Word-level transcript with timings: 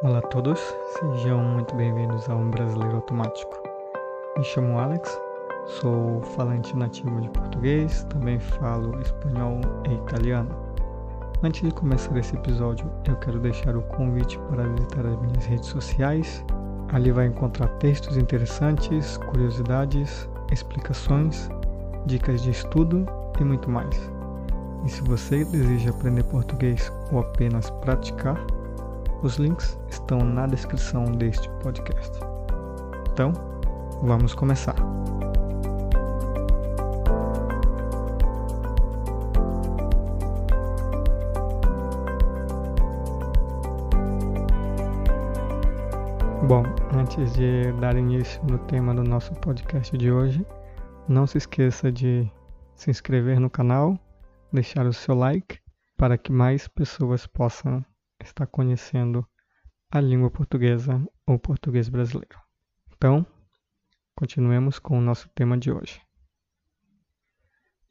Olá 0.00 0.18
a 0.20 0.22
todos, 0.22 0.60
sejam 1.00 1.42
muito 1.42 1.74
bem-vindos 1.74 2.30
a 2.30 2.34
Um 2.36 2.52
Brasileiro 2.52 2.94
Automático. 2.98 3.60
Me 4.36 4.44
chamo 4.44 4.78
Alex, 4.78 5.20
sou 5.66 6.22
falante 6.36 6.76
nativo 6.76 7.20
de 7.20 7.28
português, 7.30 8.04
também 8.04 8.38
falo 8.38 8.96
espanhol 9.00 9.60
e 9.90 9.94
italiano. 9.94 10.50
Antes 11.42 11.62
de 11.62 11.74
começar 11.74 12.16
esse 12.16 12.36
episódio, 12.36 12.88
eu 13.08 13.16
quero 13.16 13.40
deixar 13.40 13.76
o 13.76 13.82
convite 13.82 14.38
para 14.48 14.68
visitar 14.68 15.04
as 15.04 15.20
minhas 15.20 15.44
redes 15.46 15.66
sociais. 15.66 16.44
Ali 16.92 17.10
vai 17.10 17.26
encontrar 17.26 17.66
textos 17.78 18.16
interessantes, 18.16 19.16
curiosidades, 19.16 20.30
explicações, 20.52 21.50
dicas 22.06 22.40
de 22.40 22.52
estudo 22.52 23.04
e 23.40 23.42
muito 23.42 23.68
mais. 23.68 24.12
E 24.84 24.90
se 24.90 25.02
você 25.02 25.44
deseja 25.44 25.90
aprender 25.90 26.22
português 26.22 26.92
ou 27.10 27.18
apenas 27.18 27.68
praticar, 27.68 28.40
os 29.22 29.36
links 29.36 29.78
estão 29.88 30.18
na 30.18 30.46
descrição 30.46 31.04
deste 31.04 31.48
podcast. 31.62 32.18
Então, 33.12 33.32
vamos 34.02 34.34
começar. 34.34 34.76
Bom, 46.46 46.62
antes 46.94 47.34
de 47.34 47.72
dar 47.72 47.96
início 47.96 48.42
no 48.44 48.56
tema 48.58 48.94
do 48.94 49.04
nosso 49.04 49.34
podcast 49.34 49.94
de 49.98 50.10
hoje, 50.10 50.46
não 51.06 51.26
se 51.26 51.36
esqueça 51.36 51.92
de 51.92 52.30
se 52.74 52.90
inscrever 52.90 53.38
no 53.38 53.50
canal, 53.50 53.98
deixar 54.52 54.86
o 54.86 54.92
seu 54.92 55.14
like 55.14 55.58
para 55.96 56.16
que 56.16 56.32
mais 56.32 56.66
pessoas 56.68 57.26
possam 57.26 57.84
estar 58.22 58.46
conhecendo 58.46 59.26
a 59.90 60.00
língua 60.00 60.30
portuguesa 60.30 61.02
ou 61.26 61.38
português 61.38 61.88
brasileiro. 61.88 62.38
Então, 62.94 63.26
continuemos 64.14 64.78
com 64.78 64.98
o 64.98 65.00
nosso 65.00 65.28
tema 65.30 65.56
de 65.56 65.70
hoje. 65.70 66.00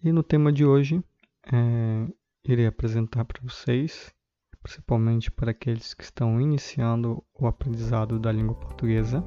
E 0.04 0.12
no 0.12 0.22
tema 0.22 0.52
de 0.52 0.66
hoje, 0.66 1.04
é, 1.52 2.08
irei 2.44 2.68
apresentar 2.68 3.26
para 3.26 3.42
vocês, 3.42 4.14
principalmente 4.62 5.32
para 5.32 5.52
aqueles 5.52 5.94
que 5.94 6.04
estão 6.04 6.40
iniciando 6.40 7.24
o 7.34 7.48
aprendizado 7.48 8.20
da 8.20 8.32
língua 8.32 8.56
portuguesa, 8.56 9.24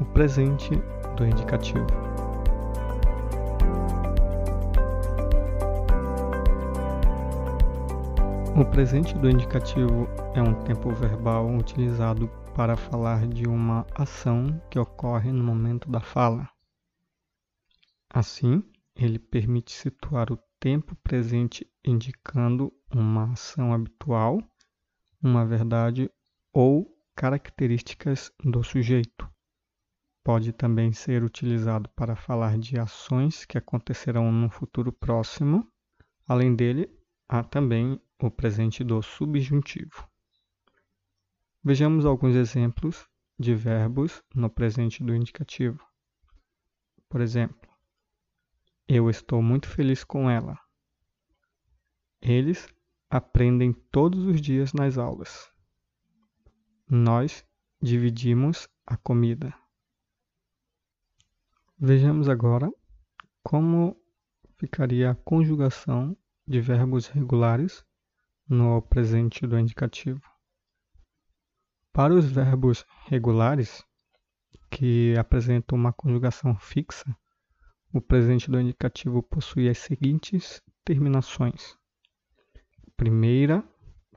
o 0.00 0.04
presente 0.06 0.70
do 1.16 1.26
indicativo. 1.26 1.86
O 8.54 8.66
presente 8.66 9.16
do 9.16 9.30
indicativo 9.30 10.06
é 10.34 10.42
um 10.42 10.62
tempo 10.64 10.90
verbal 10.92 11.48
utilizado 11.56 12.28
para 12.54 12.76
falar 12.76 13.26
de 13.26 13.48
uma 13.48 13.86
ação 13.94 14.60
que 14.70 14.78
ocorre 14.78 15.32
no 15.32 15.42
momento 15.42 15.90
da 15.90 16.00
fala. 16.00 16.46
Assim, 18.10 18.62
ele 18.94 19.18
permite 19.18 19.72
situar 19.72 20.30
o 20.30 20.38
tempo 20.60 20.94
presente 20.96 21.66
indicando 21.82 22.70
uma 22.94 23.32
ação 23.32 23.72
habitual, 23.72 24.38
uma 25.22 25.46
verdade 25.46 26.10
ou 26.52 26.94
características 27.16 28.30
do 28.44 28.62
sujeito. 28.62 29.26
Pode 30.22 30.52
também 30.52 30.92
ser 30.92 31.24
utilizado 31.24 31.88
para 31.96 32.14
falar 32.14 32.58
de 32.58 32.78
ações 32.78 33.46
que 33.46 33.56
acontecerão 33.56 34.30
no 34.30 34.50
futuro 34.50 34.92
próximo. 34.92 35.66
Além 36.28 36.54
dele, 36.54 36.86
há 37.26 37.42
também 37.42 37.98
o 38.26 38.30
presente 38.30 38.84
do 38.84 39.02
subjuntivo. 39.02 40.08
Vejamos 41.64 42.04
alguns 42.04 42.34
exemplos 42.34 43.06
de 43.38 43.54
verbos 43.54 44.22
no 44.34 44.50
presente 44.50 45.02
do 45.02 45.14
indicativo. 45.14 45.84
Por 47.08 47.20
exemplo, 47.20 47.70
eu 48.88 49.08
estou 49.08 49.42
muito 49.42 49.68
feliz 49.68 50.04
com 50.04 50.30
ela. 50.30 50.58
Eles 52.20 52.68
aprendem 53.08 53.72
todos 53.72 54.24
os 54.24 54.40
dias 54.40 54.72
nas 54.72 54.98
aulas. 54.98 55.50
Nós 56.88 57.44
dividimos 57.80 58.68
a 58.86 58.96
comida. 58.96 59.54
Vejamos 61.78 62.28
agora 62.28 62.70
como 63.42 63.96
ficaria 64.56 65.10
a 65.10 65.14
conjugação 65.14 66.16
de 66.46 66.60
verbos 66.60 67.08
regulares 67.08 67.84
no 68.52 68.82
presente 68.82 69.46
do 69.46 69.58
indicativo. 69.58 70.20
Para 71.90 72.12
os 72.12 72.30
verbos 72.30 72.84
regulares, 73.06 73.82
que 74.70 75.16
apresentam 75.18 75.78
uma 75.78 75.90
conjugação 75.90 76.54
fixa, 76.58 77.16
o 77.94 78.00
presente 78.00 78.50
do 78.50 78.60
indicativo 78.60 79.22
possui 79.22 79.70
as 79.70 79.78
seguintes 79.78 80.62
terminações: 80.84 81.78
primeira 82.94 83.64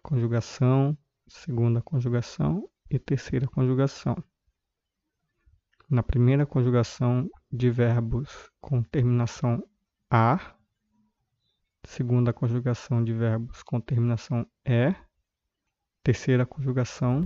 conjugação, 0.04 0.98
segunda 1.26 1.82
conjugação 1.82 2.70
e 2.90 3.00
terceira 3.00 3.48
conjugação. 3.48 4.22
Na 5.90 6.04
primeira 6.04 6.46
conjugação 6.46 7.30
de 7.50 7.70
verbos 7.70 8.52
com 8.60 8.84
terminação 8.84 9.66
a, 10.10 10.55
segunda 11.88 12.34
conjugação 12.34 13.04
de 13.04 13.14
verbos 13.14 13.64
com 13.64 13.80
terminação 13.80 14.46
é, 14.64 14.96
terceira 16.04 16.46
conjugação 16.46 17.22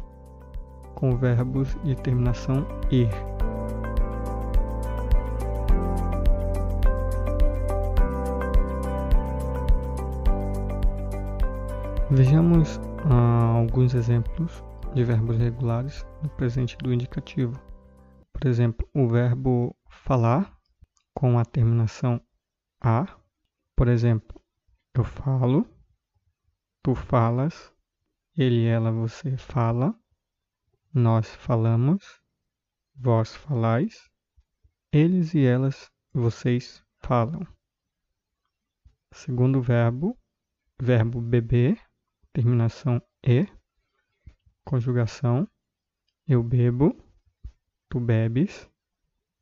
com 0.96 1.16
verbos 1.18 1.76
de 1.84 1.96
terminação 1.96 2.68
ir. 2.92 3.10
Vejamos 12.12 12.80
ah, 13.06 13.54
alguns 13.56 13.94
exemplos 13.94 14.64
de 14.96 15.04
verbos 15.04 15.38
regulares 15.38 16.06
no 16.24 16.30
presente 16.30 16.76
do 16.80 16.92
indicativo. 16.92 17.54
Por 18.34 18.48
exemplo, 18.48 18.88
o 18.96 19.08
verbo 19.08 19.76
falar 19.88 20.58
com 21.14 21.38
a 21.38 21.46
terminação 21.46 22.20
a. 22.82 23.06
Por 23.76 23.88
exemplo, 23.88 24.42
eu 24.94 25.04
falo, 25.04 25.68
tu 26.82 26.96
falas, 26.96 27.74
ele, 28.36 28.66
ela, 28.66 28.92
você 28.92 29.38
fala, 29.38 29.94
nós 30.94 31.34
falamos, 31.36 32.22
vós 32.96 33.36
falais, 33.36 34.10
eles 34.92 35.34
e 35.34 35.46
elas, 35.46 35.92
vocês 36.14 36.84
falam. 37.00 37.46
Segundo 39.12 39.62
verbo, 39.62 40.18
verbo 40.82 41.22
beber, 41.22 41.80
terminação 42.34 43.02
e, 43.24 43.48
conjugação, 44.64 45.48
eu 46.28 46.44
bebo, 46.44 46.96
tu 47.90 48.00
bebes, 48.00 48.70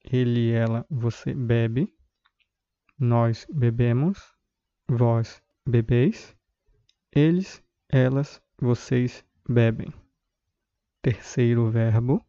ele, 0.03 0.51
ela, 0.51 0.85
você 0.89 1.33
bebe, 1.33 1.93
nós 2.97 3.45
bebemos, 3.49 4.36
vós 4.87 5.41
bebeis, 5.65 6.35
eles, 7.11 7.61
elas, 7.89 8.41
vocês 8.59 9.23
bebem. 9.47 9.93
Terceiro 11.01 11.69
verbo, 11.69 12.25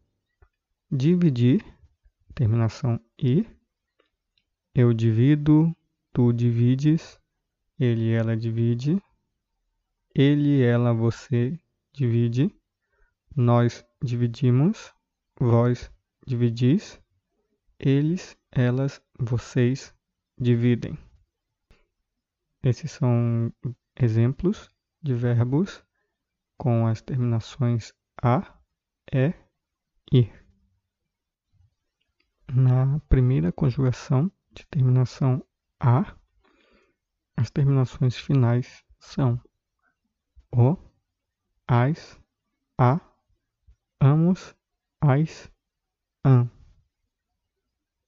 dividir, 0.91 1.65
terminação 2.35 3.01
i. 3.19 3.47
Eu 4.75 4.93
divido, 4.93 5.75
tu 6.13 6.33
divides, 6.33 7.21
ele, 7.79 8.13
ela 8.13 8.37
divide, 8.37 9.01
ele, 10.15 10.63
ela, 10.63 10.93
você 10.93 11.59
divide, 11.93 12.55
nós 13.37 13.85
dividimos, 14.03 14.93
vós 15.41 15.91
dividis, 16.27 17.01
eles, 17.79 18.37
elas, 18.51 19.01
vocês 19.19 19.95
dividem. 20.39 20.99
Esses 22.63 22.91
são 22.91 23.53
exemplos 23.97 24.69
de 25.01 25.15
verbos 25.15 25.85
com 26.57 26.87
as 26.87 27.01
terminações 27.01 27.95
a, 28.21 28.59
e, 29.13 29.33
i. 30.13 30.31
Na 32.53 32.99
primeira 33.09 33.53
conjugação 33.53 34.31
de 34.51 34.67
terminação 34.67 35.45
a, 35.79 36.17
as 37.37 37.49
terminações 37.51 38.17
finais 38.17 38.85
são 38.99 39.41
o, 40.51 40.77
as, 41.69 42.21
a, 42.77 43.01
amos, 44.01 44.57
as, 45.01 45.49
an. 46.25 46.51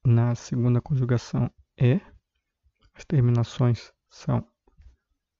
Na 0.04 0.34
segunda 0.34 0.80
conjugação 0.80 1.48
e, 1.78 2.00
as 2.94 3.04
terminações 3.04 3.92
são 4.10 4.46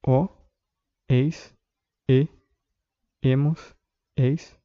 o, 0.07 0.29
eis, 1.09 1.55
e, 2.09 2.29
emos, 3.23 3.75
eis, 4.17 4.57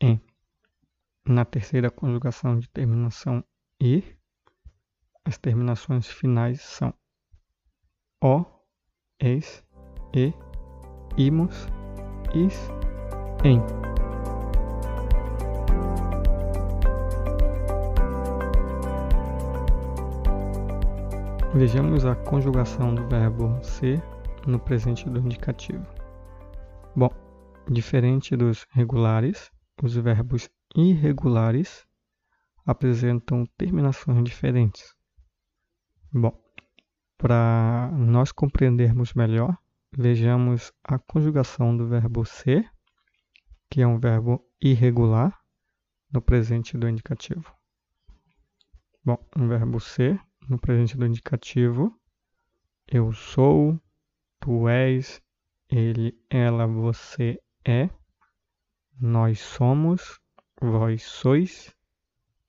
em. 0.00 0.20
Na 1.26 1.44
terceira 1.44 1.90
conjugação 1.90 2.58
de 2.58 2.68
terminação 2.68 3.44
e, 3.80 4.04
as 5.24 5.38
terminações 5.38 6.06
finais 6.06 6.60
são 6.60 6.94
o, 8.22 8.44
eis, 9.18 9.64
e, 10.14 10.32
imos, 11.16 11.66
is, 12.34 12.68
em. 13.44 13.89
Vejamos 21.52 22.04
a 22.06 22.14
conjugação 22.14 22.94
do 22.94 23.08
verbo 23.08 23.58
ser 23.64 24.00
no 24.46 24.60
presente 24.60 25.10
do 25.10 25.18
indicativo. 25.18 25.84
Bom, 26.94 27.10
diferente 27.68 28.36
dos 28.36 28.64
regulares, 28.70 29.50
os 29.82 29.96
verbos 29.96 30.48
irregulares 30.76 31.84
apresentam 32.64 33.44
terminações 33.58 34.22
diferentes. 34.22 34.94
Bom, 36.12 36.40
para 37.18 37.90
nós 37.94 38.30
compreendermos 38.30 39.12
melhor, 39.14 39.58
vejamos 39.90 40.72
a 40.84 41.00
conjugação 41.00 41.76
do 41.76 41.88
verbo 41.88 42.24
ser, 42.24 42.70
que 43.68 43.82
é 43.82 43.86
um 43.86 43.98
verbo 43.98 44.40
irregular, 44.62 45.36
no 46.12 46.22
presente 46.22 46.78
do 46.78 46.88
indicativo. 46.88 47.52
Bom, 49.04 49.18
um 49.36 49.48
verbo 49.48 49.80
ser, 49.80 50.20
no 50.48 50.58
presente 50.58 50.96
do 50.96 51.06
indicativo, 51.06 51.98
eu 52.86 53.12
sou, 53.12 53.80
tu 54.40 54.68
és, 54.68 55.22
ele, 55.68 56.18
ela, 56.28 56.66
você 56.66 57.40
é, 57.64 57.88
nós 59.00 59.40
somos, 59.40 60.20
vós 60.60 61.02
sois, 61.02 61.74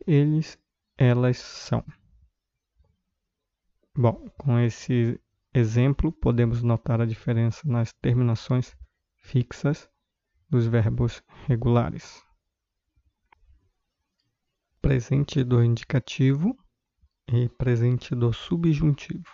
eles, 0.05 0.57
elas 0.97 1.37
são. 1.37 1.83
Bom, 3.95 4.27
com 4.37 4.57
esse 4.57 5.19
exemplo, 5.53 6.11
podemos 6.11 6.63
notar 6.63 7.01
a 7.01 7.05
diferença 7.05 7.61
nas 7.67 7.93
terminações 7.93 8.75
fixas 9.17 9.89
dos 10.49 10.65
verbos 10.65 11.23
regulares. 11.45 12.25
Presente 14.81 15.43
do 15.43 15.63
indicativo 15.63 16.57
e 17.27 17.49
presente 17.49 18.15
do 18.15 18.31
subjuntivo. 18.33 19.25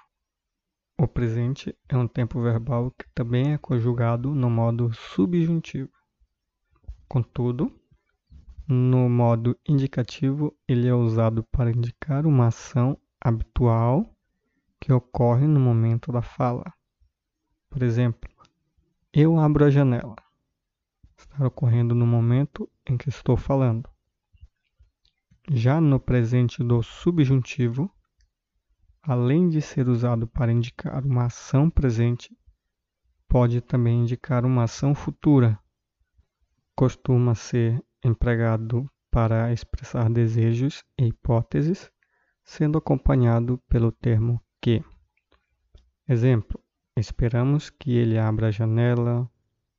O 0.99 1.07
presente 1.07 1.77
é 1.87 1.95
um 1.95 2.07
tempo 2.07 2.41
verbal 2.41 2.91
que 2.91 3.05
também 3.13 3.53
é 3.53 3.57
conjugado 3.57 4.33
no 4.33 4.49
modo 4.49 4.91
subjuntivo. 4.93 5.91
Contudo, 7.07 7.71
no 8.67 9.07
modo 9.07 9.57
indicativo, 9.67 10.55
ele 10.67 10.87
é 10.87 10.93
usado 10.93 11.43
para 11.51 11.71
indicar 11.71 12.25
uma 12.25 12.47
ação 12.47 12.99
habitual 13.21 14.11
que 14.79 14.91
ocorre 14.91 15.47
no 15.47 15.59
momento 15.59 16.11
da 16.11 16.21
fala. 16.21 16.73
Por 17.69 17.83
exemplo, 17.83 18.29
eu 19.13 19.37
abro 19.39 19.65
a 19.65 19.69
janela. 19.69 20.15
Está 21.17 21.47
ocorrendo 21.47 21.95
no 21.95 22.05
momento 22.05 22.69
em 22.85 22.97
que 22.97 23.09
estou 23.09 23.37
falando. 23.37 23.89
Já 25.49 25.79
no 25.79 25.97
presente 25.97 26.61
do 26.61 26.83
subjuntivo, 26.83 27.89
além 29.01 29.47
de 29.47 29.61
ser 29.61 29.87
usado 29.87 30.27
para 30.27 30.51
indicar 30.51 31.05
uma 31.05 31.27
ação 31.27 31.69
presente, 31.69 32.37
pode 33.29 33.61
também 33.61 34.01
indicar 34.01 34.43
uma 34.43 34.63
ação 34.63 34.93
futura. 34.93 35.57
Costuma 36.75 37.33
ser 37.33 37.81
empregado 38.03 38.89
para 39.09 39.53
expressar 39.53 40.09
desejos 40.09 40.83
e 40.99 41.05
hipóteses, 41.05 41.89
sendo 42.43 42.77
acompanhado 42.77 43.57
pelo 43.69 43.89
termo 43.89 44.43
que. 44.61 44.83
Exemplo: 46.09 46.59
esperamos 46.97 47.69
que 47.69 47.95
ele 47.95 48.17
abra 48.17 48.47
a 48.47 48.51
janela, 48.51 49.31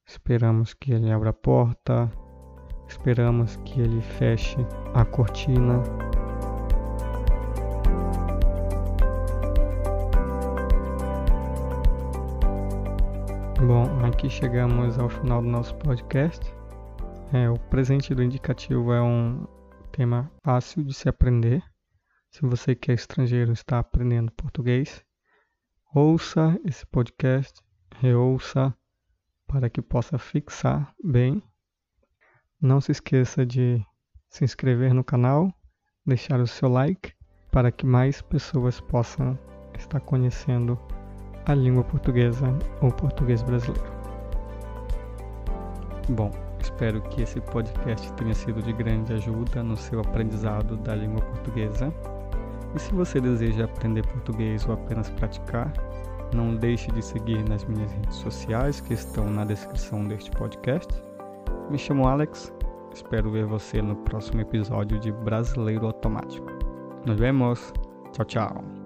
esperamos 0.06 0.72
que 0.72 0.92
ele 0.92 1.10
abra 1.10 1.28
a 1.28 1.34
porta, 1.34 2.10
Esperamos 2.88 3.56
que 3.64 3.80
ele 3.80 4.00
feche 4.00 4.56
a 4.94 5.04
cortina. 5.04 5.82
Bom, 13.60 13.84
aqui 14.06 14.30
chegamos 14.30 14.98
ao 14.98 15.08
final 15.10 15.42
do 15.42 15.48
nosso 15.48 15.74
podcast. 15.76 16.40
É, 17.32 17.50
o 17.50 17.58
presente 17.58 18.14
do 18.14 18.22
indicativo 18.22 18.92
é 18.92 19.02
um 19.02 19.46
tema 19.92 20.32
fácil 20.42 20.82
de 20.82 20.94
se 20.94 21.08
aprender. 21.08 21.62
Se 22.30 22.40
você 22.42 22.74
que 22.74 22.90
é 22.90 22.94
estrangeiro 22.94 23.52
está 23.52 23.78
aprendendo 23.78 24.32
português, 24.32 25.04
ouça 25.94 26.58
esse 26.64 26.86
podcast, 26.86 27.60
reouça 27.96 28.74
para 29.46 29.68
que 29.68 29.82
possa 29.82 30.18
fixar 30.18 30.94
bem 31.04 31.42
não 32.60 32.80
se 32.80 32.90
esqueça 32.90 33.46
de 33.46 33.80
se 34.28 34.44
inscrever 34.44 34.92
no 34.92 35.04
canal, 35.04 35.52
deixar 36.04 36.40
o 36.40 36.46
seu 36.46 36.68
like 36.68 37.12
para 37.52 37.70
que 37.70 37.86
mais 37.86 38.20
pessoas 38.20 38.80
possam 38.80 39.38
estar 39.78 40.00
conhecendo 40.00 40.78
a 41.46 41.54
língua 41.54 41.84
portuguesa 41.84 42.46
ou 42.82 42.90
português 42.90 43.42
brasileiro. 43.42 43.98
Bom, 46.10 46.30
espero 46.60 47.00
que 47.02 47.22
esse 47.22 47.40
podcast 47.40 48.12
tenha 48.14 48.34
sido 48.34 48.60
de 48.60 48.72
grande 48.72 49.12
ajuda 49.14 49.62
no 49.62 49.76
seu 49.76 50.00
aprendizado 50.00 50.76
da 50.78 50.96
língua 50.96 51.22
portuguesa. 51.22 51.92
E 52.74 52.78
se 52.78 52.92
você 52.92 53.20
deseja 53.20 53.64
aprender 53.64 54.06
português 54.06 54.66
ou 54.66 54.74
apenas 54.74 55.08
praticar, 55.10 55.72
não 56.34 56.56
deixe 56.56 56.90
de 56.90 57.02
seguir 57.02 57.48
nas 57.48 57.64
minhas 57.64 57.90
redes 57.92 58.16
sociais 58.16 58.80
que 58.80 58.94
estão 58.94 59.30
na 59.30 59.44
descrição 59.44 60.04
deste 60.04 60.30
podcast 60.32 61.07
me 61.70 61.78
chamo 61.78 62.08
Alex, 62.08 62.52
espero 62.92 63.30
ver 63.30 63.46
você 63.46 63.82
no 63.82 63.96
próximo 63.96 64.40
episódio 64.40 64.98
de 65.00 65.12
Brasileiro 65.12 65.86
Automático. 65.86 66.50
Nos 67.06 67.18
vemos, 67.18 67.72
tchau, 68.12 68.24
tchau. 68.26 68.77